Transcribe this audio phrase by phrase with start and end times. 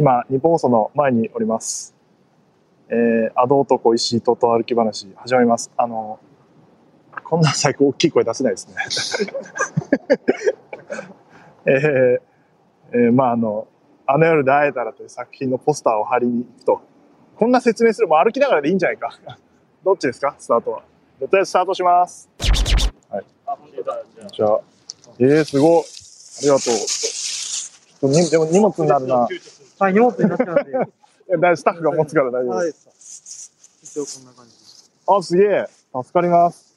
[0.00, 1.94] 今、日本放送の前におります。
[2.88, 5.70] えー、アド男石井とと歩き話始まります。
[5.76, 6.18] あの、
[7.24, 8.76] こんな最高大きい声出せないですね。
[11.66, 12.20] えー、
[12.92, 13.68] えー、まああの、
[14.12, 16.80] あの夜で会えたらという作品のポスターを貼りに行くと、
[17.36, 19.16] こんな説明するも歩きながらでいいんじゃないか。
[19.84, 20.34] どっちですか？
[20.38, 20.82] スタートは。
[21.20, 22.28] とりあえずスタートします。
[23.08, 23.24] はい。
[24.32, 24.60] じゃあ、
[25.18, 25.84] えー、すごい。
[25.84, 28.30] ありがとう。
[28.30, 29.16] でも荷物になるな。
[29.78, 30.62] はい、荷物になっちゃうんで。
[31.56, 33.52] スタッフが持つから大丈夫です。
[33.82, 34.52] 一応こんな感じ。
[35.06, 35.66] あ、すげえ。
[36.02, 36.74] 助かります。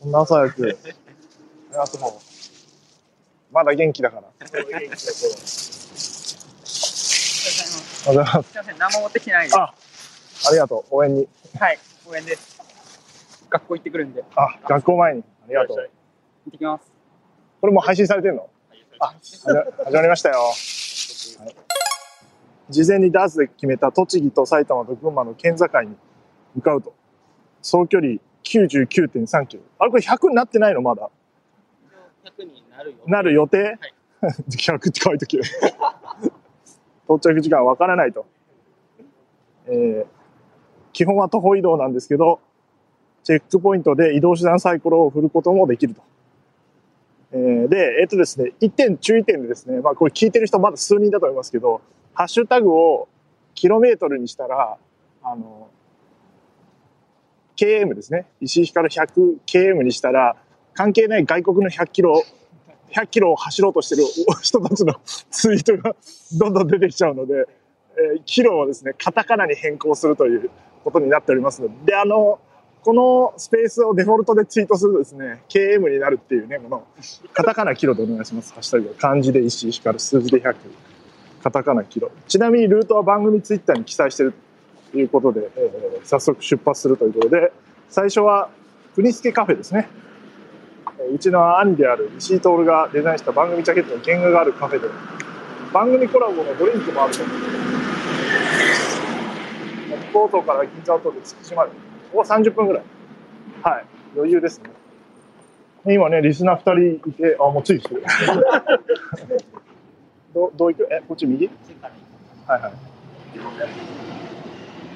[0.00, 0.64] こんな朝早く。
[0.64, 2.12] ありがとう。
[3.52, 4.24] まだ元気だから。
[8.06, 8.50] おはようございます。
[8.50, 9.56] すみません、何も持ってきてないです。
[9.58, 9.72] あ、あ
[10.52, 10.94] りがとう。
[10.94, 11.26] 応援に。
[11.58, 12.60] はい、応援です。
[13.48, 14.22] 学校行ってくるんで。
[14.36, 15.24] あ、学校前に。
[15.44, 15.76] ありがとう。
[15.78, 16.92] 行ってきます。
[17.62, 18.46] これも配信されてるの？
[19.00, 19.46] あ、始
[19.96, 20.38] まりましたよ。
[20.38, 20.54] はい
[22.70, 25.96] 事前にダースで決めた栃木と埼玉と群馬の県境に
[26.54, 26.94] 向かうと。
[27.60, 29.62] 総距離99.3キロ。
[29.78, 30.80] あれこれ100になってないの？
[30.80, 31.10] まだ。
[32.24, 32.96] 100になるよ。
[33.06, 33.78] なる予定、はい、
[34.48, 35.38] ?100 って書いとき
[37.06, 38.26] 到着時間わからないと。
[39.66, 40.06] えー、
[40.92, 42.40] 基本は徒歩移動なんですけど、
[43.22, 46.02] チェックポイントで移動手段サイコロを振ることもできると。
[47.32, 51.80] えー、で、えっ、ー、とですね、1点注意点でですね、まあこれ聞いてる人まだ数人だと思いますけど、
[52.12, 53.08] ハッシュタグを
[53.54, 54.76] キロメートルにしたら、
[55.22, 55.68] あの、
[57.56, 58.26] KM ですね。
[58.40, 60.36] 石井光 100km にしたら、
[60.74, 62.22] 関係ない外国の100キロ、
[62.94, 64.04] 100キロを走ろうとしてる
[64.42, 64.94] 人たちの
[65.30, 65.96] ツイートが
[66.38, 67.46] どんどん出てきちゃうので、
[67.96, 70.50] えー、キロをですね、カタカナに変更するという
[70.84, 72.38] ことになっておりますので、で、あの、
[72.82, 76.84] このスペースをデフォルトでツイートするとですね、KM になるっていうね、この、
[77.32, 78.52] カタカナキロでお願いします。
[78.52, 78.94] ハッシュタグ。
[78.98, 80.54] 漢字で石井光、数字で100。
[81.42, 82.10] カタカナキロ。
[82.28, 84.34] ちなみにルートは番組ツイッターに記載してる
[84.92, 87.52] ということで、えー、早速出発するということで、
[87.88, 88.50] 最初は
[88.94, 89.88] 国助カフェですね。
[91.12, 94.88] うちの兄である石井徹がデザインした番組ジャケットの原画があるカフェで、
[95.72, 97.36] 番組コラボのドリンクもあると思う。
[100.12, 101.70] 京都から銀座を通って築地まで。
[102.12, 102.82] ここ30分ぐらい。
[103.62, 103.84] はい。
[104.16, 104.70] 余裕ですね。
[105.86, 108.04] 今ね、リスナー2人いて、あ、もうついてる。
[110.32, 110.88] どどう行く？
[110.90, 111.50] え、こっち右？
[112.46, 112.72] はいはい。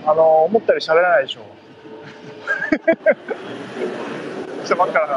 [0.06, 1.40] あの、思ったより喋らないでしょ。
[4.68, 5.14] 来たばっかだか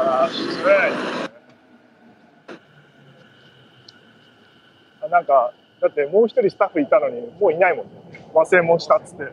[5.02, 5.52] らなんか、
[5.82, 7.92] だってもう一人スタッフいたのに、もういないもんね。
[8.32, 9.24] 忘れ物したっつって。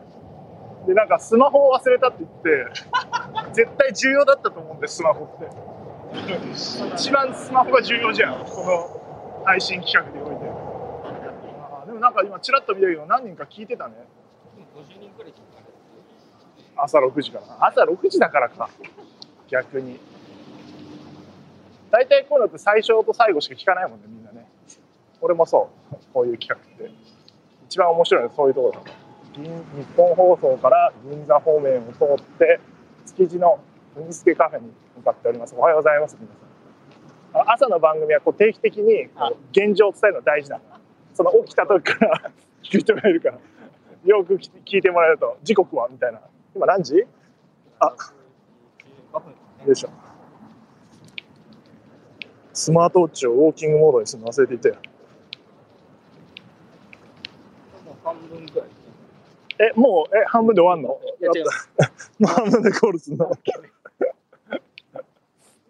[0.88, 2.66] で、なんかスマホを忘れたって言って、
[3.64, 5.48] 絶対重要だったと思うんです、スマホって。
[6.94, 8.44] 一番スマホが重要じゃん。
[8.44, 10.50] この配信企画において。
[11.98, 13.94] なんか今ちらっと見たけど何人か聞いてたね
[14.74, 15.42] 50人くらい聞い
[16.74, 18.70] た朝6時から朝6時だからか
[19.48, 19.98] 逆に
[21.90, 24.46] 大体こういうのって最初と最後しか聞かないもんねみんなね。
[25.20, 25.96] 俺もそう。
[26.14, 26.90] こういう企画って。
[27.66, 28.80] 一番面白いのはそういうところだ
[29.36, 29.48] 日
[29.96, 32.60] 本放送から銀座方面を通って
[33.06, 33.60] 築地の
[33.94, 35.54] 文助カフェに向かっております。
[35.56, 36.34] おはようございます皆さ
[37.46, 40.62] ん朝の番組はこう定期的にこう現状を伝えるの大事なの。
[41.14, 42.30] その起きた時から
[42.62, 43.38] 聞 く人がいるから。
[44.04, 46.20] よく聞いてもらえると時刻はみたいな。
[46.54, 47.06] 今何時？
[47.78, 47.94] あ
[49.66, 50.09] よいしょ。
[52.60, 54.74] スマートウォッチをウォーキングモードにするの忘れていたよ。
[59.58, 60.88] えもうえ半分で終わんの？
[60.88, 61.00] も
[62.20, 63.30] う半分でコールするの？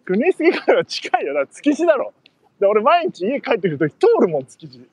[0.03, 1.47] 国杉から近いよな。
[1.47, 2.11] 築地だろ。
[2.59, 4.85] で俺毎日家帰ってくる時通るもん築地。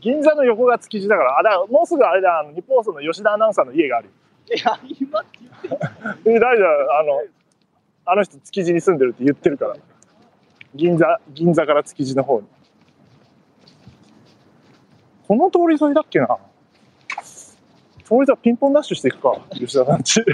[0.00, 4.10] 銀座の横が築地だから、あ、だからもうすぐあれだ、あの日本放送の吉田アナウンサーの家がある。
[4.54, 7.22] いや、今って言って大丈夫、あの、
[8.06, 9.76] あの人築地に住んでるって言ってるから。
[10.74, 12.46] 銀座、銀座から築地の方に。
[15.26, 16.38] この通り沿いだっけな
[18.04, 20.22] 通り沿いピンポンダッシュしていくか、吉田さんち。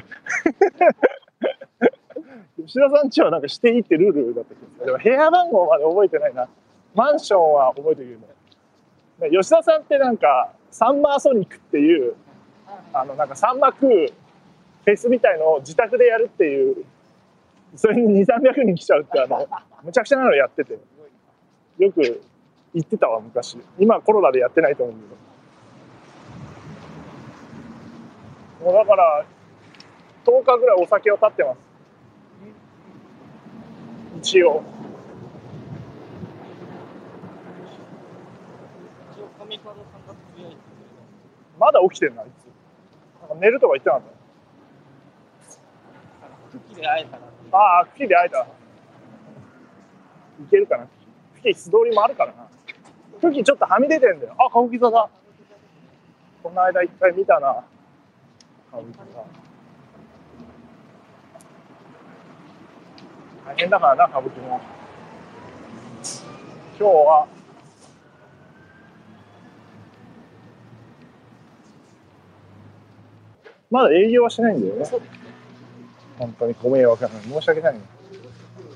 [2.59, 6.47] 吉田さんちはなんかしていいってルールだったけど、でも部屋番号まで覚えてないな。
[6.95, 8.19] マンションは覚えてる
[9.19, 12.15] けど、吉田さんってなんかサンマーソニックっていう
[12.93, 16.85] あのなんかサンマ食うフェスみたいのを自宅でやるっていう
[17.75, 19.47] それに2 3 0 0人来ちゃうってあの
[19.83, 20.79] むちゃくちゃなのやってて
[21.79, 22.23] よく
[22.75, 23.59] 行ってたわ、昔。
[23.79, 25.01] 今コロナでやってないと思うけ
[28.65, 28.71] ど。
[28.71, 29.27] もうだから、
[30.25, 31.59] 10日ぐらいお酒を断ってます。
[34.19, 34.63] 一応。
[41.59, 42.47] まだ起きてんな、あいつ。
[43.21, 44.05] なんか寝るとか言ってなかっ
[46.51, 47.32] けど、時で会えたら、た。
[47.53, 48.41] ああ、吹きで会えた。
[48.41, 48.47] い
[50.51, 50.89] けるかな。
[51.35, 52.49] 吹き素通りもあるからな。
[53.21, 54.35] 吹きちょっとはみ出てんだよ。
[54.39, 55.09] あ、歌舞伎座だ。
[56.43, 57.63] この間一回見たな。
[58.69, 59.25] 歌舞伎座。
[63.45, 64.61] 大変だからな、歌舞伎も。
[66.79, 67.27] 今日は、
[73.71, 75.22] まだ営業はしないんだよね。
[76.23, 77.81] 本当にご迷惑なのに申し訳ないね。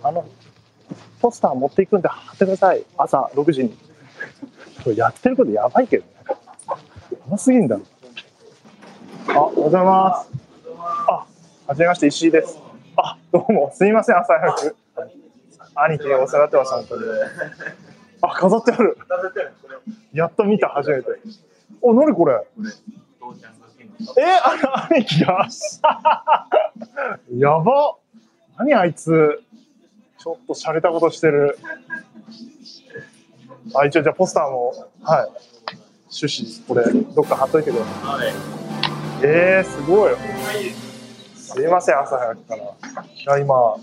[0.03, 0.27] あの、
[1.21, 2.85] ポスター持っていくんで貼ってください。
[2.99, 3.71] 朝6時に。
[4.83, 6.11] こ れやってることやばいけどね。
[6.27, 6.37] や
[7.29, 7.83] ばすぎんだろ。
[9.29, 10.31] あ、おはようございます。
[11.09, 11.25] あ、
[11.69, 12.59] はじめまして、石井です。
[12.97, 14.77] あ、どうも、すみません、朝早く。
[15.77, 17.03] 兄貴にお世話になってます、本当に。
[18.23, 18.99] あ、飾ってある。
[20.13, 21.11] やっと見た、初めて。
[21.81, 22.41] お、なにこれ？
[24.19, 25.49] え、あの兄貴が
[27.37, 27.97] やば
[28.59, 29.43] 何あいつ
[30.19, 31.59] ちょっと洒落たことしてる。
[33.75, 35.29] あ、一応じゃあポスターも、はい。
[36.11, 38.33] 趣旨、これ、どっか貼っといてください。
[39.23, 40.15] えー、すごい。
[41.37, 42.63] すいません、朝早くから。
[42.65, 43.77] いや、今、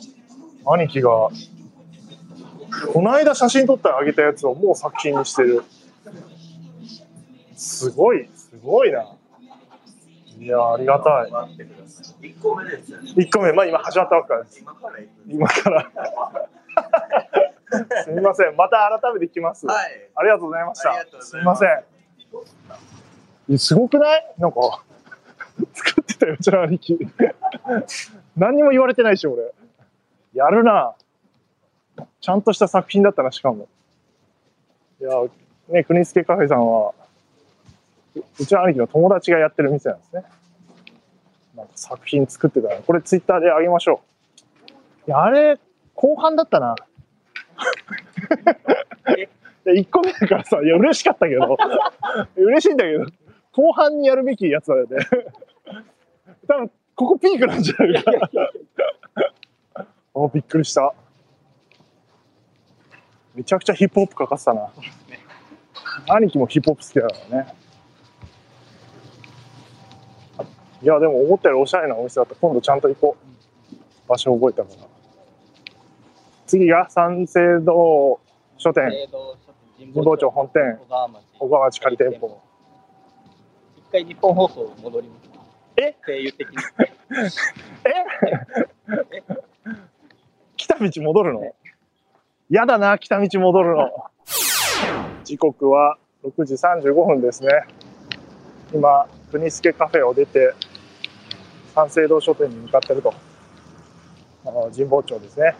[0.65, 5.63] 兄貴が、この間写真撮ってあげたやつをもう作品にしてる。
[7.55, 9.05] すごい、すごいな。
[10.43, 11.31] いや、ありがたい。
[11.31, 13.11] 1個目ですよね。
[13.15, 14.59] 1個目、まあ今始まったばっかです。
[14.59, 15.09] 今から行く。
[15.27, 15.91] 今から。
[18.03, 18.55] すみません。
[18.57, 19.65] また改めて来ます。
[19.65, 20.09] はい。
[20.15, 21.05] ありがとうございました。
[21.21, 21.69] すみません。
[23.53, 24.33] えすごくない？
[24.37, 24.83] なんか、
[25.73, 26.97] 作ってたよ、うちの兄貴。
[28.35, 29.53] 何にも言われてないし、俺。
[30.33, 30.93] やるな。
[32.19, 33.67] ちゃんとした作品だったな、しかも。
[34.99, 35.11] いや、
[35.69, 36.93] ね、国助カフェさんは、
[38.15, 40.23] うちの兄貴の友達がやってる店なんですね。
[41.55, 42.75] なんか作品作ってたな。
[42.81, 44.01] これツイッターであげましょ
[45.07, 45.09] う。
[45.09, 45.59] いや、あれ、
[45.95, 46.75] 後半だったな。
[49.65, 51.57] いや1個目だからさ、いや、嬉しかったけど、
[52.35, 53.05] 嬉しいんだけど、
[53.51, 54.97] 後半にやるべきやつだよね。
[56.47, 58.29] 多分、ここピークなんじゃないか。
[60.15, 60.93] あ、びっくりした。
[63.35, 64.69] めちゃくちゃヒップホップかかったな。
[66.09, 67.55] 兄貴もヒップホップ好きだからね。
[70.83, 72.35] いや、でも思ったよりおしゃれなお店だった。
[72.35, 73.33] 今度ちゃんと行こう。
[74.07, 74.87] 場所覚えたから。
[76.45, 78.19] 次が三省堂
[78.57, 78.91] 書店、
[79.79, 81.21] 神神保町本店、小川町。
[81.39, 82.41] 小川町仮店舗。
[83.77, 85.29] 一回日本放送戻ります。
[85.77, 86.55] え声優的に。
[87.85, 87.93] え？
[90.57, 91.55] 来た道戻るの？
[92.49, 93.89] やだな、来た道戻るの。
[95.23, 97.49] 時刻は6時35分ですね。
[98.73, 100.53] 今、国助カフェを出て、
[101.73, 103.13] 三省堂書店に向かってると。
[104.75, 105.55] 神保町ですね。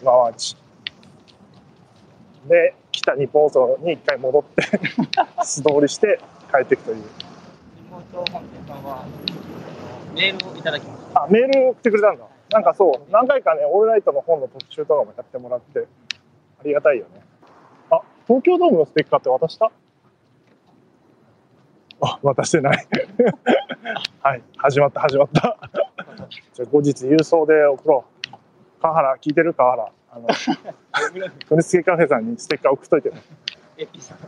[0.00, 0.56] 小川町。
[2.48, 4.62] で、来た日本放送に一回戻って、
[5.42, 6.20] 素通りして
[6.52, 7.04] 帰っていくという。
[7.90, 11.22] 神保町本店さんは、あのメールをいただきました。
[11.24, 12.24] あ、メール送ってくれたんだ。
[12.50, 15.80] なんかそう、何回かね、オールナイトの本の特集とかもやってもらって、
[16.60, 17.22] ありがたいよね。
[17.90, 19.72] あ、東京ドームのステッカーって渡した？
[22.00, 22.86] あ、渡してない。
[24.22, 25.58] はい、始まった、始まった。
[26.52, 28.82] じゃあ後日郵送で送ろう。
[28.82, 29.54] 川原、聞いてる？
[29.54, 29.92] 川原。
[30.10, 30.28] あの、
[31.48, 33.22] 国助カフェさんにステッカー送っといてね。
[33.78, 34.18] エピさん。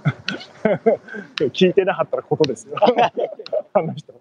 [1.51, 2.77] 聞いてなかったらことですよ。
[3.73, 4.15] あの人。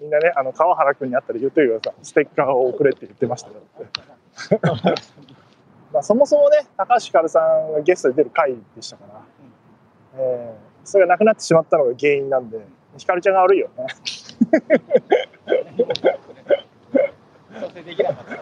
[0.00, 2.04] みんなね、あの川原君に会ったら言ってください。
[2.04, 3.54] ステッカーを送れって言ってましたよ。
[5.92, 9.20] まあそもそもね、高橋ひかるさんがゲストで出る回でしたから、
[10.16, 12.58] えーそれがなくなってしまったのが原因なんで、
[12.96, 13.86] ひかるちゃんが悪いよね。
[17.60, 18.36] 調整できなかった。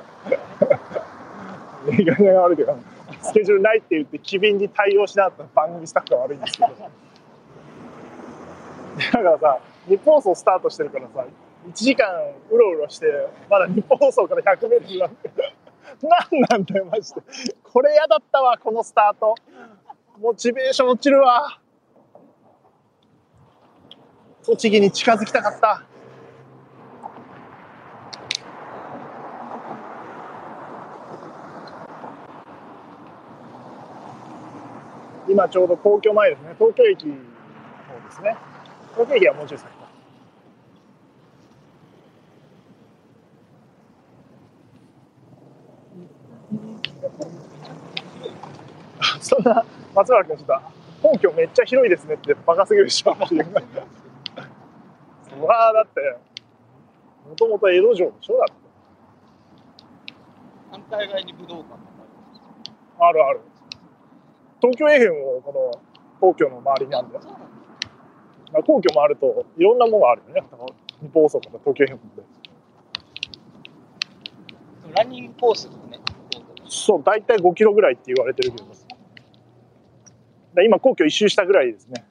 [1.92, 2.78] ひかるちゃんが悪いけど、
[3.22, 6.70] スケジュールないって言って機敏に対応しなかった番組スタッフが悪いんですけど。
[8.96, 9.58] だからさ、
[9.88, 11.24] 日本放送スタートしてるからさ、
[11.68, 12.06] 1時間
[12.50, 13.06] うろうろして、
[13.48, 15.30] まだ日本放送から100メートルなんて、
[16.02, 17.22] なんなんだよ、マジで。
[17.62, 19.34] これ嫌だったわ、このスタート。
[20.20, 21.58] モチベーション落ちるわ。
[24.44, 25.84] 栃木に近づきたかった。
[35.28, 36.54] 今ちょうど皇居前ですね。
[36.58, 37.20] 東京駅の方
[38.08, 38.36] ですね。
[38.94, 39.82] 東京駅はもうちょい先か。
[49.20, 50.60] そんな松原君ちょっと
[51.08, 53.46] 皇居めっちゃ広いですねってバカすぎるでしょっていう。
[55.40, 56.16] そらだって。
[57.28, 58.62] もともと江戸城でしょだって。
[60.70, 61.70] 反対側に武道館
[62.98, 63.24] がある。
[63.24, 63.40] ある
[64.60, 65.82] 東京 FM もこの
[66.20, 67.24] 皇居の周りにあるんだよ、
[68.52, 70.42] まあ、皇居もあるといろんなものがあるよね。
[71.00, 72.22] 日本放送から東京 FM で
[74.94, 75.98] ランニングコースとかね。
[76.68, 78.72] そう大体5キロぐらいって言われてるけど。
[80.54, 82.04] だ今皇居一周したぐらいですね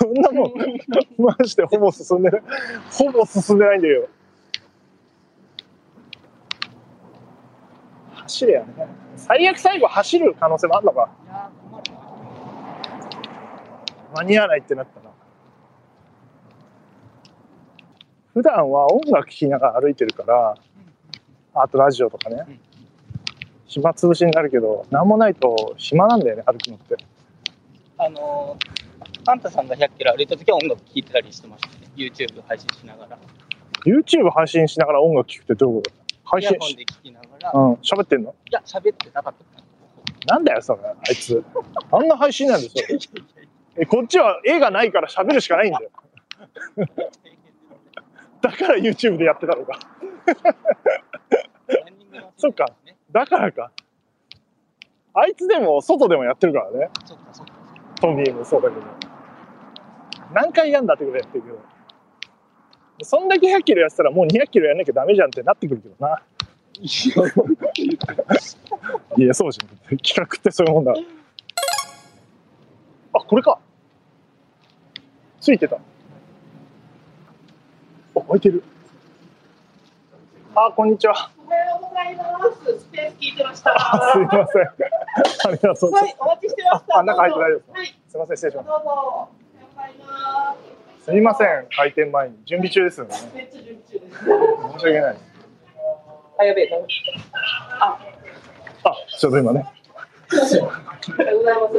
[0.00, 0.52] そんなもん。
[1.18, 2.42] マジでほぼ進んでない
[2.90, 4.08] ほぼ進んでないんだよ
[8.14, 8.66] 走れやね。
[9.16, 11.10] 最悪最後走る可能性もあるのか。
[14.14, 15.10] 間に合わないってなったな
[18.34, 20.56] 普段は音楽聴きながら歩いてるから
[21.54, 22.44] あとラジオとかね。
[22.48, 22.60] うん
[23.70, 26.96] 暇つぶしになるけど何もないと暇なんだよね歩くのって。
[27.98, 28.79] あのー、
[29.30, 31.86] パンタさんが100キロ歩いた時は音楽聴いてたりしてましたね。
[31.94, 33.16] YouTube 配信しながら。
[33.86, 35.94] YouTube 配信しながら音楽聴くってどういうこと？
[36.24, 37.50] 配イヤホンで聴きながら。
[37.50, 38.34] いうん喋ってんの？
[38.50, 39.34] や、喋ってなかっ
[40.26, 40.34] た。
[40.34, 41.44] なんだよそれあいつ
[41.92, 42.98] あんな配信なんですよ
[43.76, 45.90] えこっちは絵がないから喋るしかないんだよ
[48.42, 49.78] だから YouTube でやってたのか
[52.36, 52.96] そっかね。
[53.12, 53.70] だからか
[55.14, 57.52] あいつでも外でもやってるからねそっかそっか。
[58.00, 58.82] トミーもそうだけど
[60.32, 61.58] 何回やんだってことやってるけど。
[63.02, 66.20] そんだけ100キロやってたらもう200キロやんなきゃダメじゃんってなってくるけどな。
[69.16, 69.34] いや。
[69.34, 69.98] そうじゃん。
[69.98, 70.94] 企画ってそういうもんだ
[73.12, 73.58] あこれか。
[75.40, 75.76] ついてた。
[75.76, 75.80] あ
[78.28, 78.62] 開いてる。
[80.54, 81.30] あこんにちは。
[81.46, 82.22] おはようございま
[82.54, 82.80] す。
[82.80, 83.72] スペース聞いてました。
[83.74, 84.62] あすいません。
[84.62, 86.98] ありがとうございはい、お待ちしてました。
[86.98, 88.68] あ中入って大丈夫ですはい、ますすいません失礼します。
[88.68, 89.39] どうぞ。
[91.00, 94.18] すすいません開店前に準備中ですよねめっちゃ準備中です。
[94.18, 94.26] 申
[94.80, 95.16] し訳ない
[96.38, 96.70] あ、やべえ。
[97.80, 97.98] あ、
[98.84, 99.64] あちょうど今ね。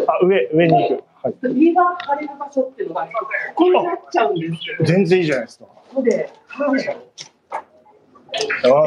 [0.07, 3.07] あ上上に行くはい右が晴れる場所っていうのが、
[3.55, 4.83] ここになっちゃうんですけど。
[4.85, 6.69] 全然いいじゃないですかここで、はい。
[6.69, 6.85] はい、あ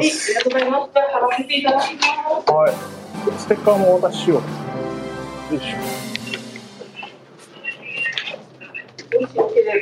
[0.01, 2.01] りがとうございます貼らせていただきま
[2.45, 2.51] す。
[2.51, 2.73] はい
[3.37, 4.41] ステッカーもお渡ししよ
[5.51, 6.14] うよいしょ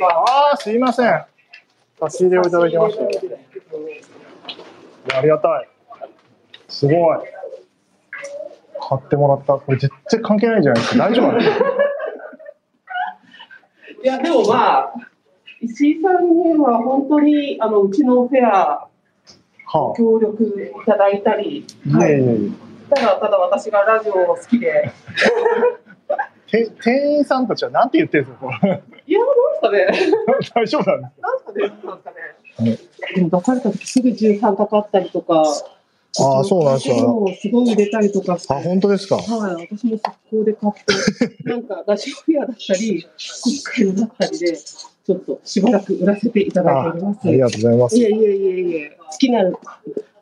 [0.02, 1.24] ああすいません。
[2.00, 3.02] 差し入れをいただきました。
[5.18, 5.68] ありがたい。
[6.68, 7.18] すごい。
[8.88, 9.54] 買ってもらった。
[9.54, 11.08] これ絶対関係ないじゃないですか。
[11.08, 11.44] 大丈夫い
[14.06, 14.92] や、でもまあ、
[15.62, 18.88] 石井さんには本当に、あの、うちのフェア、
[19.66, 20.48] は協力い
[20.86, 22.50] ただいたり、あはいい、やいやいや
[22.90, 24.92] ただただ私がラジオ好きで、
[26.50, 28.50] て 店員さんたちはなんて言ってるんですか？
[29.06, 29.26] いや、ど
[29.70, 30.16] うですかね、
[30.54, 32.78] 大丈夫なんですかね、なんすかね。
[33.14, 35.42] でも出された時すぐ13かかったりとか、
[36.16, 36.94] あーそうなんですか
[37.42, 39.16] すごい売れたりとかあ本当ですか？
[39.16, 47.20] はい、私も速攻で買って、 なんかラジオフェアだったり、今回の中りで、ちょっとしばらく売らせていただいております。
[47.28, 47.96] ありがとうございます。
[47.98, 49.42] いえいえいえいえ、好きな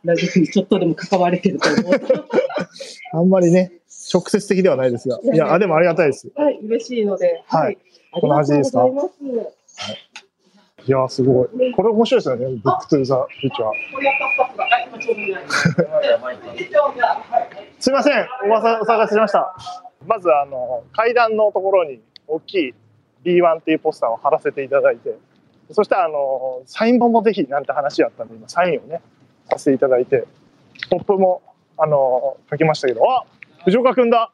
[0.05, 2.01] ラジオにちょっとでも関われてると思う。
[3.15, 3.73] あんまりね
[4.12, 5.19] 直接的ではないですが。
[5.23, 6.31] いやあでもありがたいです。
[6.35, 7.78] はい、嬉しいので、はい。
[8.12, 8.87] あこの味ですか？
[10.85, 11.49] いやすごい。
[11.75, 13.73] これ面白いですよねブックトゥーザフューチャー。
[17.78, 18.26] すいません。
[18.45, 19.54] おばさんお探ししました。
[20.07, 22.75] まずあの階段のところに大きい
[23.25, 25.16] B1 っていうポスターを貼らせていただいて。
[25.71, 29.00] そしてあのサイン本もぜひなんて話やったんで今サインをね
[29.49, 30.26] させていただいて。
[30.90, 31.42] ポップも
[31.78, 33.09] あの書きましたけど。
[33.09, 33.25] あ
[33.64, 34.33] 藤岡くんだ。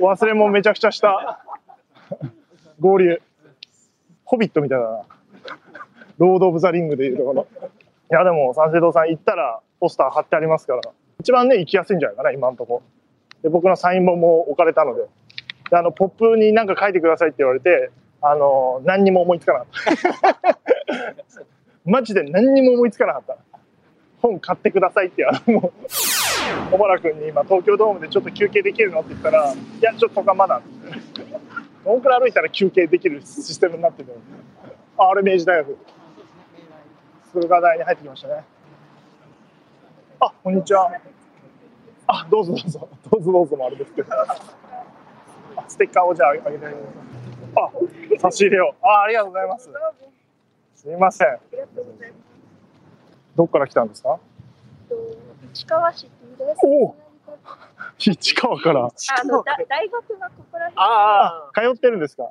[0.00, 1.44] 忘れ物めちゃくちゃした。
[2.78, 3.20] 合流。
[4.24, 5.02] ホビットみたいだな。
[6.18, 7.48] ロード・オブ・ザ・リングでいうところ
[8.12, 10.82] いやでも三省堂さん行ったらポスター貼ってありますから。
[11.18, 12.82] 一番ね行きやすいんじゃないかな今のとこ。
[13.42, 15.02] で僕のサイン本も置かれたので。
[15.70, 17.90] であのポップに何か書いてくださいって言われて
[18.20, 20.58] あの何にも思いつかなかった。
[21.84, 23.36] マジで何にも思いつかなかった。
[24.22, 25.72] 本買ってくださいってあのもう
[26.70, 29.00] 小原君に今東京ドームでちょっと休憩できるの？
[29.00, 30.60] って言ったらいやちょっとかまだ。
[31.84, 34.14] どんくらい歩いたら休憩できるシステムになってるの？
[34.98, 35.76] ああれ明治大学。
[37.32, 38.44] 駿河台に入ってきましたね。
[40.20, 40.90] あこんにちは。
[42.06, 42.88] あどうぞどうぞ。
[43.10, 44.12] どうぞどうぞもあれですけど。
[44.12, 46.48] あステッカーをじゃああげて。
[47.56, 47.70] あ
[48.18, 48.74] 差し入れを。
[48.82, 49.70] あありがとうございます。
[50.76, 51.38] すみません。
[53.36, 54.18] どっから来たんですか？
[55.52, 56.10] 市川市。
[56.62, 56.96] おお。
[57.98, 58.86] 市川から。
[58.86, 62.30] あのだ大学がここら辺あ通ってるんですか。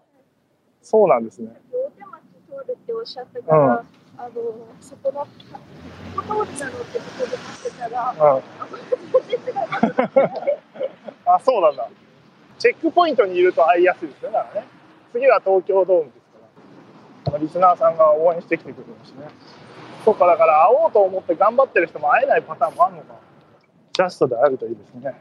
[0.81, 1.49] そうなんですね。
[1.71, 2.11] 大手町
[2.49, 3.85] 通るっておっしゃったから、
[4.17, 4.31] あの
[4.81, 5.27] そこのこ
[6.35, 8.19] こ通るだろうってとこで待ってたら、うん。
[11.25, 11.89] あ そうなんだ。
[12.59, 14.67] チェックポイントにいると会いやすいですよねだからね。
[15.11, 17.37] 次は東京ドームですから。
[17.39, 19.27] リスナーさんが応援してきてくれるしね。
[20.05, 23.15] そうかだから会おうと思って頑張ってる人も会えないパターンもあるのか
[23.93, 25.13] ジャストで会えるといいですね。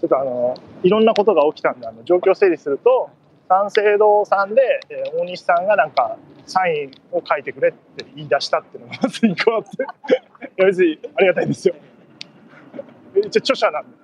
[0.00, 3.10] ちょっとあのいろんなことが起きたんであの状況整理すると
[3.48, 9.68] 三省堂さんで、えー大西さんがなんかサインを書いてくれって言い出したっていうのがまず一個あって。
[9.82, 9.84] い
[10.56, 11.74] や別にありがたいですよ。
[13.16, 14.02] 一応著者なんで。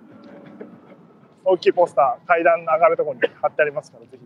[1.44, 4.18] 大きいポスター階段上がるところに貼ってありますからぜひ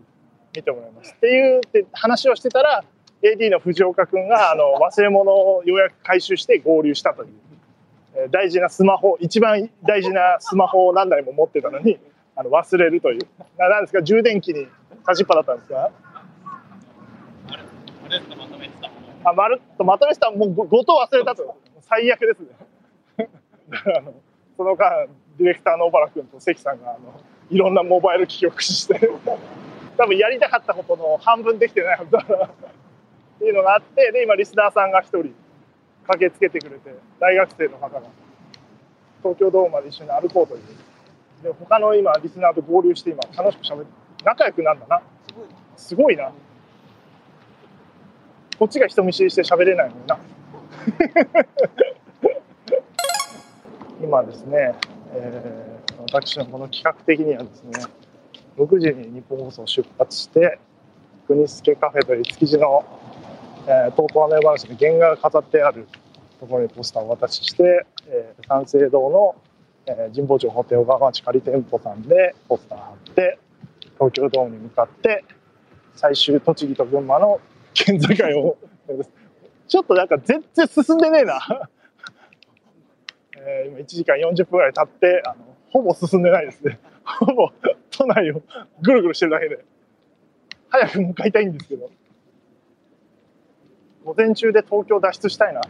[0.57, 1.13] 見てもらいます。
[1.13, 2.83] っていうって話をしてたら
[3.23, 7.29] AD の藤岡君があの 忘れ物をようやく回収して合流したという
[8.15, 11.99] えー大事なスマホ一番大事なスマホを何台も持ってたのに
[12.35, 13.27] あの忘れるという。
[13.57, 14.67] ななんですか充電器に
[15.05, 15.91] 差しっぱだったんですか？
[19.25, 22.39] あまるっとまとめてたもうごごと忘れたと最悪です
[23.19, 23.27] ね。
[23.97, 24.13] あの
[24.57, 27.13] その間ディレクターの小原君と関さんがあの
[27.49, 29.09] いろんなモバイル機器を駆使して
[29.97, 32.49] 多分やりたかったことの半分できてないはずだから
[33.43, 35.35] っていうのがあってで今リスナーさんが一人
[36.07, 38.01] 駆けつけてくれて大学生の方が
[39.21, 40.61] 東京ドームまで一緒に歩こうという。
[41.43, 43.91] で他の今リスナーと合流して今楽しくしゃべって
[44.23, 45.01] 仲良くなんだな。
[45.75, 46.31] すごいな。
[48.57, 50.17] こっちが人見知りして喋れないのにな。
[54.01, 54.73] 今ですね、
[55.13, 55.73] えー
[56.13, 57.71] 私のこの企画的にはですね
[58.57, 60.59] 6時に日本放送出発して
[61.27, 62.83] 国助カフェという築地の、
[63.65, 65.87] えー、東宝の話の原画が飾ってある
[66.39, 69.35] ところにポスターをお渡しして、えー、三省堂の、
[69.85, 73.39] えー神保町ホテル川町仮店舗さんでポスター貼って
[73.95, 75.23] 東京ドームに向かって
[75.95, 77.39] 最終栃木と群馬の
[77.73, 78.07] 県境
[78.41, 78.57] を
[79.67, 81.39] ちょっとなんか全然進んでねえな、
[83.37, 86.79] えー今1時間40分ぐらい経ってあのほぼ進んでないですね。
[87.03, 87.49] ほぼ
[87.89, 88.41] 都内を
[88.81, 89.65] ぐるぐるしてるだけで。
[90.69, 91.89] 早く向かいたいんですけど。
[94.05, 95.61] 午前中で東京脱出したいな。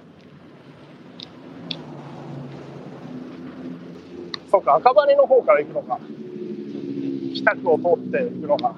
[4.50, 6.00] そうか赤羽の方から行くのか。
[7.36, 8.76] 北区を通って行くのか。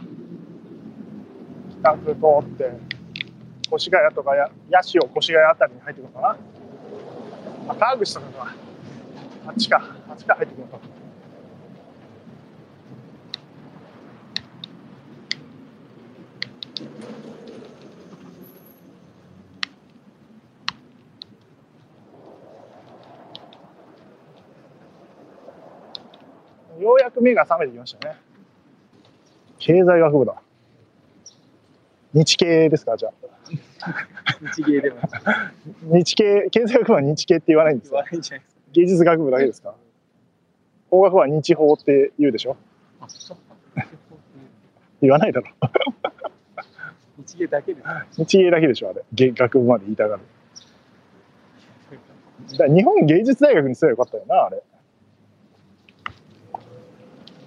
[1.81, 2.71] 北区通って
[3.73, 6.37] 越谷とかや八潮越谷あたりに入ってくのかな。
[7.69, 8.55] あ川口とかか。
[9.47, 9.95] あっちか。
[10.09, 10.79] あっちか入ってくのか。
[27.15, 28.15] く目が覚めてきましたね。
[29.59, 30.35] 経済学部だ。
[32.13, 33.13] 日系ですかじゃあ。
[34.55, 34.97] 日芸でも。
[35.83, 37.97] 日系経済学部は日系って言わないんですか？
[37.97, 38.61] 言わないんじゃないですか。
[38.73, 39.75] 芸術学部だけですか？
[40.91, 42.55] 法学部は日法って言うでしょ？
[43.01, 43.37] あ、そう。
[45.01, 45.47] 言わないだろ。
[47.17, 47.87] 日芸だけです。
[48.23, 49.03] 日芸だけでしょあれ。
[49.13, 50.21] 芸学部まで言いたがる。
[52.51, 54.61] だから日本芸術大学にすればよかったよなあれ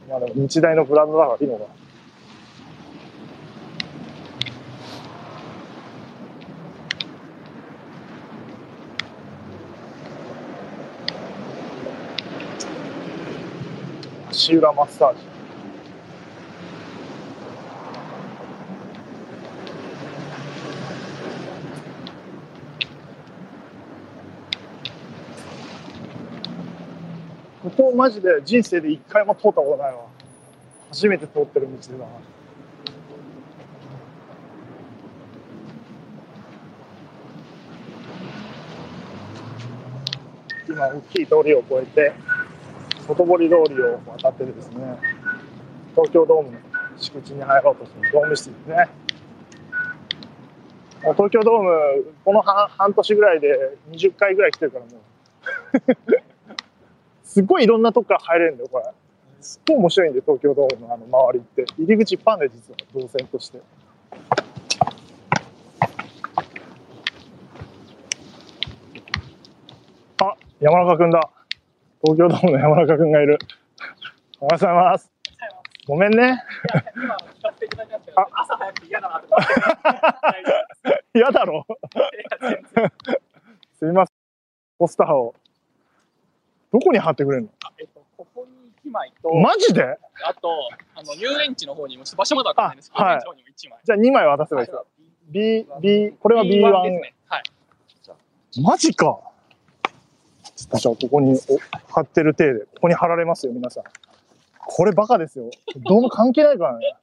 [0.08, 1.70] まあでも日大のブランドだからいいのかな。
[14.30, 15.27] 足裏マッサージ。
[27.78, 30.00] ここマジで人生で一回も通ったことないわ。
[30.88, 32.06] 初めて通ってる道だな。
[40.68, 42.12] 今大きい通りを越えて
[43.06, 44.98] 外堀通りを渡ってですね
[45.94, 46.58] 東京ドームの
[46.96, 48.10] 敷地に入ろうとする。
[48.12, 48.88] ドームシティですね。
[51.12, 54.90] 東京ドームこの半年ぐらいで20回ぐらい来てるからも
[56.16, 56.27] う。
[57.28, 58.86] すっごいいろんなとこから入れるんだよこれ
[59.40, 63.60] すっごい面白いんで東京ドームのあの周りって入り口いっぱいあるんだよ実は動線として
[70.20, 71.30] あ山中君だ
[72.02, 73.38] 東京ドームの山中君がいる
[74.40, 75.10] おはようございます。
[75.88, 76.40] ごめんね。
[78.88, 79.28] 嫌だなって。
[81.18, 81.66] 嫌だろ。
[83.80, 84.16] すみません。
[84.78, 85.34] ポスターを。
[86.72, 87.48] どこに貼ってくれるの？
[87.78, 89.82] えっと、ここに1枚と、マジで？
[89.82, 90.48] あと、
[90.94, 93.80] あの、遊園地の方にも、場所まだわかんないんですけど、あ遊園地の方にも1枚。
[93.84, 94.84] じゃあ2枚渡せばいいですか。
[95.28, 96.48] B、B、これは B1。
[96.48, 96.62] です
[97.00, 97.14] ね。
[97.28, 97.42] はい。
[98.62, 99.18] マジか。
[100.56, 101.58] じゃあここにお
[101.92, 103.84] 貼ってる体で、ここに貼られますよ、皆さん。
[104.58, 105.50] これバカですよ。
[105.76, 106.96] どうも関係ないからね。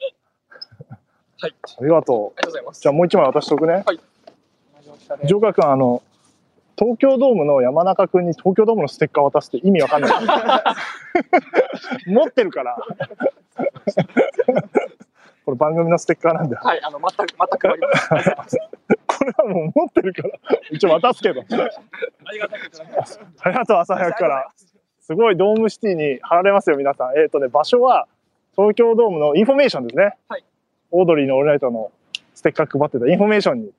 [1.40, 1.56] はい。
[1.64, 2.40] ありがとう。
[2.40, 2.82] ありがとうございます。
[2.82, 3.74] じゃあもう一枚渡しとくね。
[3.74, 3.84] はい。
[3.86, 3.94] 同
[4.82, 6.04] じ大きさでジョーカー君、あの、
[6.78, 10.12] 東京ドームの山中君に東京ドームのステッカー渡すって意味わかんない。
[12.08, 12.78] 持ってるから。
[15.46, 16.56] これ番組のステッカーなんで。
[16.56, 17.70] はい、あの、全く、全く。
[17.70, 17.82] あり
[18.36, 18.58] ます
[19.08, 20.40] これはもう持ってるから。
[20.72, 21.42] 一応渡すけど。
[21.42, 21.46] あ
[22.32, 23.20] りがたくいただきます。
[23.42, 24.52] ありがとう、朝早くから。
[25.00, 27.18] すごいドームシティに貼られますよ、皆さん。
[27.18, 28.08] えっ、とね、場所は
[28.56, 30.18] 東京ドームのインフォメーションですね。
[30.28, 30.44] はい
[30.92, 31.92] オードリーのオールナイトの
[32.34, 33.72] ステッカー配ってたインフォメーションに、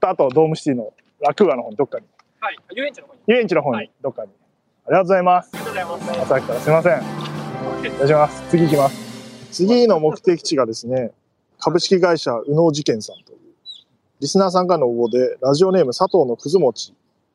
[0.00, 2.06] とあとドームシティのラクーアの方にどっかに、
[2.42, 3.20] はい、遊園地の方に。
[3.26, 4.30] 遊園地の方にはいどっかに。
[4.86, 5.50] ありがとうございます。
[5.52, 6.32] ありがとうございます。
[6.32, 6.92] 朝からすいません。
[6.94, 8.42] お願いします。
[8.48, 9.52] 次行きます。
[9.52, 11.12] 次の目的地がですね、
[11.58, 13.38] 株式会社宇野事件さんという、
[14.20, 16.94] リスナーさんからの応募で、ラジオネーム佐藤のくず餅、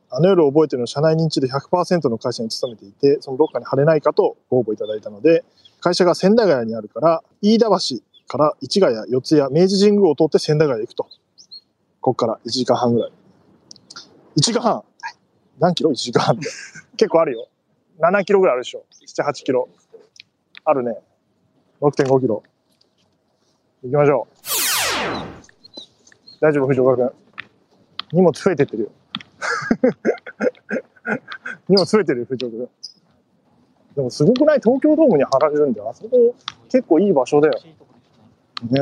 [0.09, 5.43] あの夜覚えてるの社内認知で100%の会社に勤めていて、そのどっかに貼れないかとご応募いただいたので、
[5.81, 11.03] 会社が千駄ヶ谷にあるから、飯田橋から市ヶ谷、四谷、明治神宮を通って千駄ヶ谷へ行くと。
[12.01, 13.11] ここから1時間半ぐらい。
[14.37, 14.83] 1時間半
[15.59, 16.47] 何キロ ?1 時間半って。
[16.97, 17.47] 結構あるよ。
[17.99, 18.85] 7キロぐらいあるでしょ。
[18.91, 19.69] 7、8キロ。
[20.65, 20.97] あるね。
[21.81, 22.43] 6.5キロ。
[23.83, 24.35] 行きましょう。
[26.41, 27.11] 大丈夫、藤岡君。
[28.11, 28.89] 荷物増えてってるよ。
[31.69, 32.69] 荷物増えてるよ、藤岡君。
[33.95, 34.59] でもすごくない？
[34.59, 35.89] 東京ドームに貼られるんだよ。
[35.89, 36.35] あそこ
[36.69, 37.53] 結構いい場所だよ。
[38.69, 38.81] ね。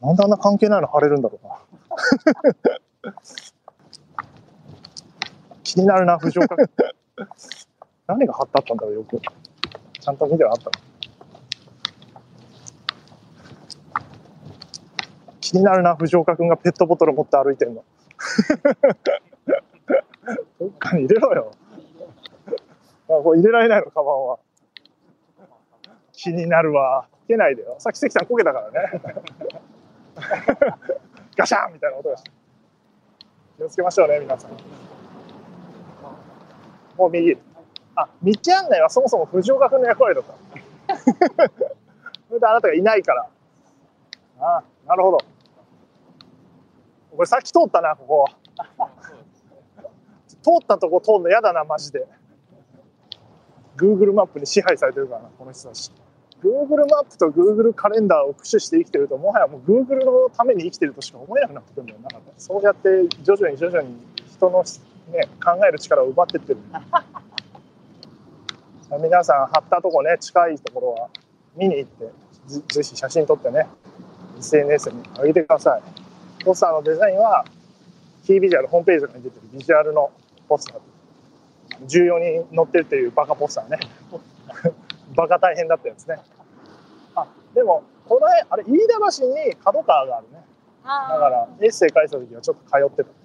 [0.00, 3.12] なんであんな関係ないの貼れるんだろうな。
[5.64, 6.70] 気になるな、藤岡君。
[8.06, 9.18] 何が貼ってあったんだろう、よく。
[9.18, 10.72] ちゃんと見てなかったの
[15.40, 17.82] 気になるな、藤岡君がペットボトル持って歩いてるの。
[20.60, 21.52] どっかに入れろよ。
[23.08, 24.38] あ、これ入れられないの、カバンは。
[26.12, 27.08] 気になるわ。
[27.24, 27.76] つけないでよ。
[27.78, 29.00] さっき関さんこけたからね。
[31.36, 32.30] ガシャンみたいな音がして。
[33.56, 34.50] 気をつけましょうね、皆さん。
[36.96, 37.36] もう右。
[37.96, 40.96] あ、道案内はそもそも藤岡君の役割だった。
[42.28, 43.26] それであなたがいないから。
[44.40, 45.18] ああなるほど。
[47.16, 48.26] これさっき通ったな、ここ。
[50.42, 52.06] 通ったとこ通るの嫌だな、マジで。
[53.76, 55.90] Google マップに支配されてるからな、この人たち。
[56.42, 62.08] Google マップと Google カレンダーを駆使して生きてると、もはやもう Google のために生きてるとしか思えなくなってくるんだよな。
[62.36, 62.88] そうやって
[63.22, 63.96] 徐々に徐々に
[64.30, 64.62] 人の、
[65.08, 66.58] ね、考える力を奪ってってる。
[69.00, 71.08] 皆さん、貼ったとこね、近いところは
[71.56, 72.04] 見に行って、
[72.46, 73.66] ぜぜひ写真撮ってね、
[74.38, 75.82] SNS に上げてください。
[76.44, 77.44] ポスターのデザインは、
[78.24, 80.10] キービジュアル、ホームページとかに出てるビジュアルの
[80.48, 80.80] ポスター。
[81.86, 83.78] 14人乗ってるっていうバカポスターね。
[85.16, 86.18] バカ大変だったやつね。
[87.14, 90.44] あ、でも、この辺、あれ、飯田橋に角川があるね。
[90.84, 93.23] だから、エッセイ書いた時はちょっと通ってた。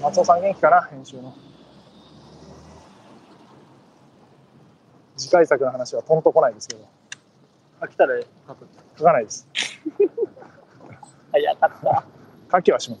[0.00, 1.34] 松尾さん元気かな編集の。
[5.16, 6.86] 次回作の話はとんとこないですけど。
[7.80, 8.68] 飽きたら書く。
[8.96, 9.48] 書かないです。
[11.32, 12.04] 早かった。
[12.52, 12.96] 書きはしま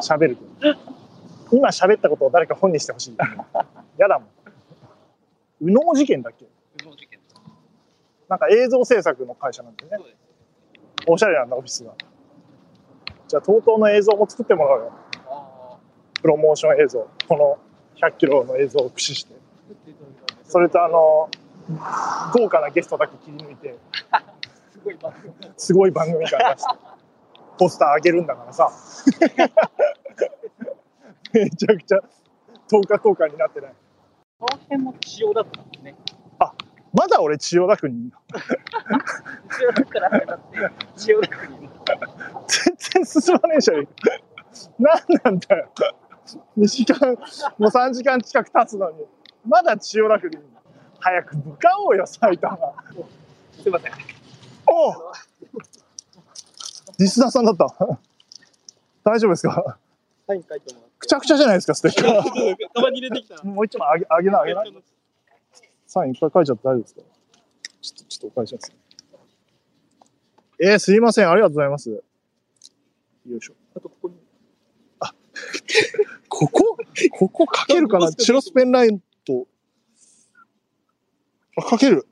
[0.00, 0.12] す。
[0.12, 0.78] 喋るけど。
[1.52, 3.16] 今喋ったことを誰か本にしてほしい。
[3.98, 4.28] やだもん。
[5.60, 6.46] 右脳事件だっけ？
[6.84, 7.20] 無能事件。
[8.28, 10.06] なんか映像制作の会社なんだよねそう。
[10.06, 10.16] です。
[11.06, 11.92] おしゃれなんだ、オフィスが。
[13.28, 14.92] じゃあ、TOTO の映像も作ってもらおうよ。
[16.20, 17.08] あプロモーション映像。
[17.28, 17.58] この
[17.96, 19.34] 100キロの映像を駆使して。
[19.34, 19.38] あ。
[20.44, 21.30] それとあの、
[22.34, 23.78] 豪華なゲストだけ切り抜いて、
[24.72, 25.32] すごい番組。
[25.56, 26.74] すごい番組感出して、
[27.58, 28.70] ポスターあげるんだからさ。
[31.32, 31.98] めちゃくちゃ
[32.68, 33.74] 10日交換になってない。
[34.38, 35.94] この辺も千代だったんですね。
[36.92, 38.18] まだ俺千代田区にいるの？
[39.48, 40.58] 千代田区から始まって、
[40.96, 41.70] 千代田区に。
[42.48, 43.88] 全然進まねえじゃん。
[44.80, 45.70] 何なんだよ。
[46.58, 47.14] 2時間、
[47.58, 49.04] もう3時間近く経つのに、
[49.46, 50.38] まだ千代田区に
[50.98, 52.58] 早く向かおうよ、埼玉。
[53.62, 53.92] すいません。
[54.66, 55.12] おう
[56.98, 57.66] リスナーさんだった。
[59.02, 59.78] 大丈夫ですか？
[60.26, 60.94] サイン書いてもらって。
[60.98, 62.56] くちゃくちゃじゃないですか、ステッカー。
[62.74, 63.42] カバンに入れてきた。
[63.42, 64.62] もう一枚あげ、あげな、あげな。
[65.86, 67.00] サインいっぱい書いちゃって大丈夫ですか？
[67.80, 68.72] ちょっと、ちょっとお返しします。
[70.62, 71.30] えー、すいません。
[71.30, 71.90] ありがとうございます。
[71.90, 72.02] よ
[73.26, 73.54] いしょ。
[73.74, 74.19] あとここに。
[76.28, 76.76] ここ
[77.18, 78.12] ここ書けるかな？
[78.12, 79.46] チロスペンラインと。
[81.56, 82.06] あ、書ける。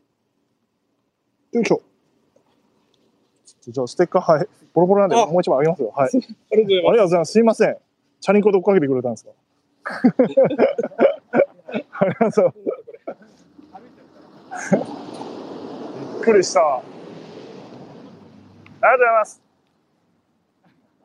[1.53, 1.83] よいしょ。
[3.69, 4.49] じゃあ、ステッカー、はい。
[4.75, 5.93] ボロボロなんで、あもう一枚あげますよ。
[5.95, 6.11] はい。
[6.13, 6.29] ありがとうご
[6.69, 7.33] ざいありがとうございます。
[7.33, 7.77] すいません。
[8.21, 9.31] チャリンコで追っかけてくれたんですか？
[12.01, 12.53] ありがとう。
[16.17, 16.61] びっくりした。
[16.61, 16.89] あり
[18.83, 19.41] がとうございます。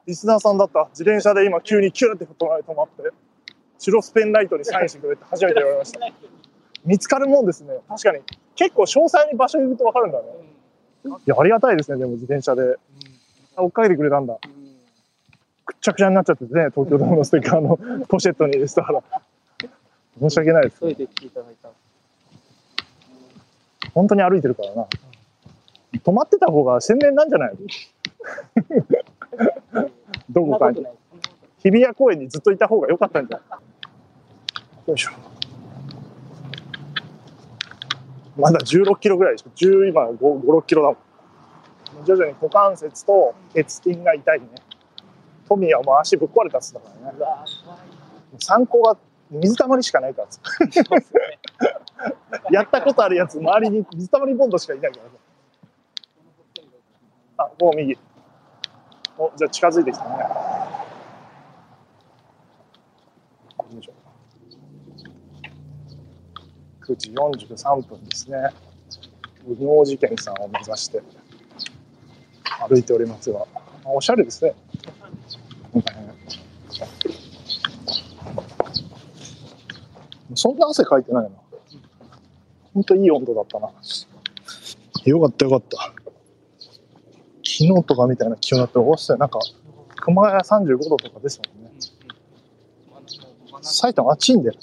[0.05, 0.87] リスナーさんだった。
[0.89, 3.11] 自転車で今急にキューって止まって、
[3.79, 5.99] 白スペンライトにサインしてくれって初めて言われました。
[6.85, 7.73] 見つかるもんですね。
[7.87, 8.19] 確かに。
[8.55, 10.25] 結構詳細に場所行くと分かるんだね。
[11.05, 11.97] いや、ありがたいですね。
[11.97, 12.75] でも自転車で。
[13.55, 14.37] あ追っかけてくれたんだ。
[15.65, 19.03] くっちゃくちゃになっちゃっててね、東京ドームのステッカーのポシェットに入れてたから。
[20.19, 20.79] 申し訳ないです。
[20.79, 21.69] 急いで来ていただいた。
[23.93, 24.87] 本当に歩いてるからな。
[25.93, 27.55] 止まってた方が鮮明なんじゃない
[29.73, 29.89] の？
[30.29, 30.86] どこかに。
[31.59, 33.57] 日比谷公園にずっといた方が良かったんじゃな
[34.86, 34.89] い？
[34.89, 35.12] よいしょ。
[38.38, 39.49] まだ16キロぐらいでしょ。
[39.55, 42.05] 10今5、5 6キロだもん。
[42.05, 44.47] 徐々に股関節と血筋が痛いね。
[45.47, 47.19] トミーはもう足ぶっ壊れたっつったからね。
[48.39, 48.97] 参考が
[49.29, 50.27] 水たまりしかないから
[52.51, 55.12] やったことあるやつ、周りに水たまりボンドしかいないからさ。
[57.38, 57.97] あ、もう右。
[59.17, 60.10] お、じゃあ近づいてきたね。
[63.73, 63.93] よいしょ
[66.82, 68.49] 9時43分ですね。
[69.45, 71.02] 無能事件さんを目指して
[72.67, 73.45] 歩いておりますが、
[73.86, 74.56] おしゃれですね。
[80.36, 81.30] そんな汗かいてないな。
[82.73, 83.69] ほんといい温度だったな。
[85.06, 85.92] よかったよかった。
[87.55, 89.37] 昨日とかみたいな気温だったら、おっせなんか、
[89.97, 91.71] 熊谷35度とかですもんね。
[93.61, 94.55] 埼玉暑いんだよ。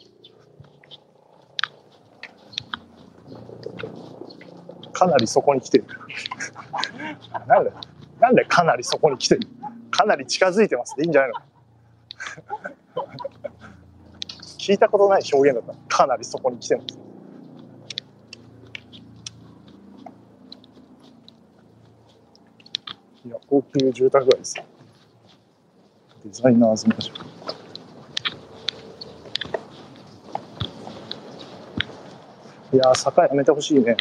[4.93, 5.85] かなりそこに来てる。
[7.47, 7.71] なんで、
[8.21, 9.41] なんでかなりそこに来てる
[9.91, 11.37] かなり近づいてますでいいんじゃないの？
[14.59, 17.10] 聞いたことない表現だったらかなりそこに来てます。
[23.31, 24.65] いや、高級住宅街ですよ。
[26.25, 27.23] デザイナーズマンショ
[32.73, 32.77] ン。
[32.77, 33.97] いやー、坂やめてほしいね。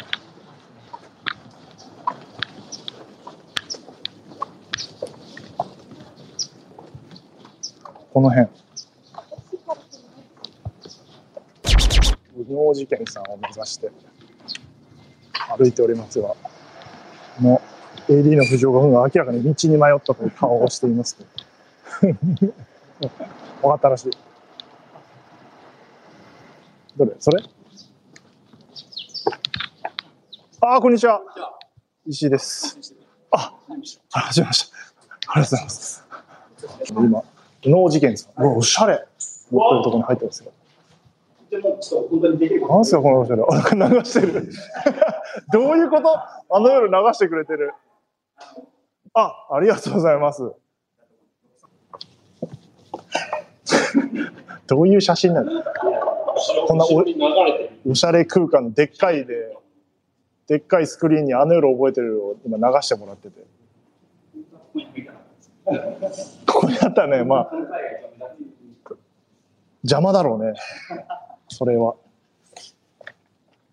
[8.12, 8.48] この辺。
[12.36, 13.92] 無能事件さんを目指して
[15.56, 16.36] 歩いておりますが、こ
[17.38, 17.62] の
[18.10, 21.22] AD の藤岡君が明らかに道に迷ったという顔をしていますけ
[22.08, 22.14] ど。
[23.62, 24.10] 分かったらしい。
[26.96, 27.12] どれ？
[27.20, 27.40] それ？
[30.60, 31.22] ああ、こんにちは。
[32.04, 32.76] 石井です。
[33.30, 33.54] あ、
[34.12, 34.76] あ、はじめまして。
[35.28, 36.04] ありがとうございます。
[36.88, 37.22] 今、
[37.64, 38.42] 脳事件さん。
[38.42, 39.06] うわ、おしゃれ。
[39.52, 40.50] 持ってるところに入ってますよ。
[41.52, 41.58] な
[42.80, 43.42] んすか、このおしゃれ。
[43.42, 44.50] 流してる。
[45.52, 46.18] どういうこと？
[46.18, 47.72] あの夜流してくれてる。
[49.14, 50.42] あ、ありがとうございます。
[54.66, 55.62] どういう写真なの？
[56.66, 57.04] こんなお
[57.90, 59.56] おしゃれ空間のでっかいで、
[60.46, 63.44] でっかいスクリーンにあの夜覚えてるを今流してもらってて。
[66.46, 67.50] ここにあったらね、まあ、
[69.82, 70.54] 邪魔だろうね。
[71.48, 71.94] それは。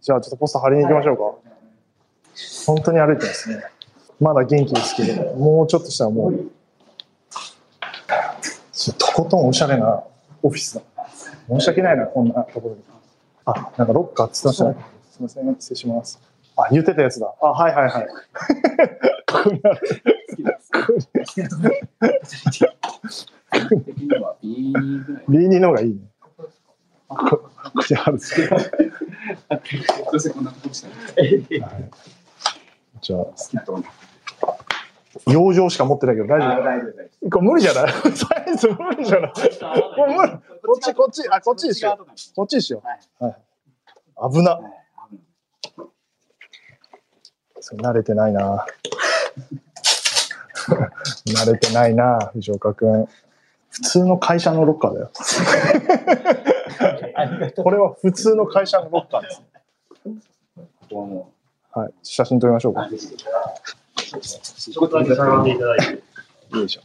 [0.01, 1.23] じゃあちょっとポスター貼りに行きましょうか。
[2.65, 3.63] 本当に歩いてますね。
[4.19, 6.51] まだ元気ですけど、もうちょっとしたらもう、
[8.97, 10.03] とことんおしゃれな
[10.41, 10.81] オフィスだ。
[11.49, 12.81] 申し訳ないな、こんなところに。
[13.45, 14.85] あ、なんかロッカーって言ってましたね。
[15.11, 16.19] すみません、失礼します。
[16.57, 17.33] あ、言ってたやつだ。
[17.41, 18.07] あ、はいはいはい。
[19.27, 19.81] ここにある。
[25.29, 25.67] B2 の。
[25.69, 25.99] 方がいいね。
[33.01, 33.25] じゃあ、
[35.25, 36.51] 養生しか持ってないけど大丈夫
[37.31, 37.93] これ無理じゃない？
[38.15, 39.31] サイズ無理じゃない？
[39.31, 39.39] こ
[40.05, 40.39] れ無理こ
[40.77, 42.05] っち、こっち、あ、こっちにしよう。
[42.35, 42.83] こっちにしよ
[43.21, 43.23] う。
[43.23, 43.35] はい。
[44.33, 44.59] 危な。
[47.61, 48.65] それ慣れてないな。
[51.27, 53.07] 慣れてないな、藤岡くん。
[53.69, 55.11] 普通の会社のロッカーだよ。
[57.63, 59.41] これは普通の会社のロッカーです。
[61.71, 61.93] はい。
[62.03, 62.89] 写真撮りましょうか。
[64.07, 66.03] ちょっとだけ並んでいただいて。
[66.57, 66.81] よいしょ。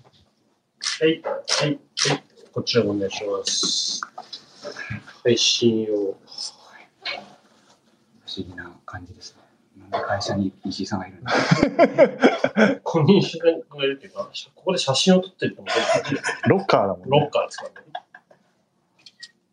[1.01, 1.79] はい、はい、はい。
[2.53, 4.01] こちらお願いします。
[5.23, 6.17] 配信を。
[8.27, 9.43] 不思議な感じですね。
[9.91, 11.33] なんで会社に石井さんがいるんだ
[12.83, 15.63] ここに一緒にがいるっていうか、ここで写真を撮ってるって
[16.49, 17.07] ロッカーだもんね。
[17.11, 17.77] ロッカーですからね。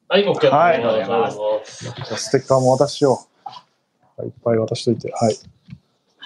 [0.08, 0.50] はい、OK。
[0.50, 1.32] はいありがとうございま
[1.66, 1.84] す。
[1.84, 3.28] じゃあステッカーも渡しよ
[4.22, 4.26] う。
[4.26, 5.12] いっぱい渡しといて。
[5.12, 5.36] はい。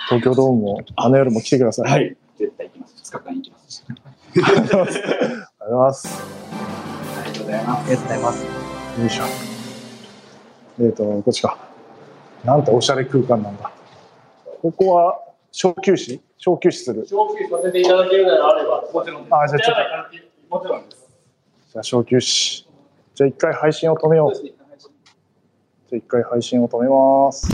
[0.10, 1.91] 東京ドームも、あの夜も来てください。
[1.91, 1.97] は。
[1.99, 2.17] い。
[2.38, 2.95] 絶対行きます。
[3.13, 3.86] 2日間行きます。
[3.88, 3.93] あ
[4.36, 6.23] りがとうございます。
[7.19, 7.86] ありがとうございます。
[7.86, 8.43] ありがとうございます。
[9.01, 9.23] よいしょ。
[10.79, 11.58] えっ、と、こっちか。
[12.43, 13.71] なんておしゃれ空間なんだ。
[14.62, 15.19] ここは
[15.51, 16.19] 小休止？
[16.38, 17.06] 小休止する？
[17.08, 19.36] 長期させていただけるならあれば、もちろんです。
[19.36, 19.75] あじゃあちょっ
[20.49, 21.08] ともちろんです。
[21.71, 22.65] じゃあ小休止。
[23.15, 24.36] じゃあ一回配信を止めよう。
[24.36, 24.53] じゃ
[25.93, 27.47] あ一回配信を止めます。